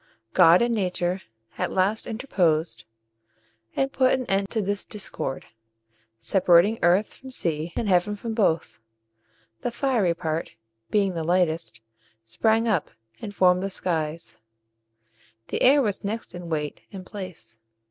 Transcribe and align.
God 0.33 0.63
and 0.63 0.73
Nature 0.73 1.21
at 1.59 1.71
last 1.71 2.07
interposed, 2.07 2.85
and 3.75 3.93
put 3.93 4.13
an 4.15 4.25
end 4.25 4.49
to 4.49 4.59
this 4.59 4.83
discord, 4.83 5.45
separating 6.17 6.79
earth 6.81 7.13
from 7.13 7.29
sea, 7.29 7.71
and 7.75 7.87
heaven 7.87 8.15
from 8.15 8.33
both. 8.33 8.79
The 9.59 9.69
fiery 9.69 10.15
part, 10.15 10.53
being 10.89 11.13
the 11.13 11.23
lightest, 11.23 11.81
sprang 12.25 12.67
up, 12.67 12.89
and 13.21 13.35
formed 13.35 13.61
the 13.61 13.69
skies; 13.69 14.37
the 15.49 15.61
air 15.61 15.83
was 15.83 16.03
next 16.03 16.33
in 16.33 16.49
weight 16.49 16.81
and 16.91 17.05
place. 17.05 17.59